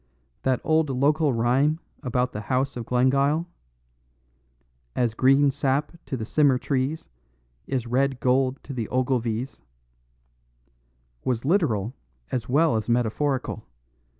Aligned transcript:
"That 0.41 0.61
old 0.63 0.89
local 0.89 1.31
rhyme 1.31 1.77
about 2.01 2.31
the 2.31 2.41
house 2.41 2.75
of 2.75 2.87
Glengyle 2.87 3.45
As 4.95 5.13
green 5.13 5.51
sap 5.51 5.91
to 6.07 6.17
the 6.17 6.25
simmer 6.25 6.57
trees 6.57 7.07
Is 7.67 7.85
red 7.85 8.19
gold 8.19 8.57
to 8.63 8.73
the 8.73 8.89
Ogilvies 8.89 9.61
was 11.23 11.45
literal 11.45 11.93
as 12.31 12.49
well 12.49 12.77
as 12.77 12.89
metaphorical. 12.89 13.63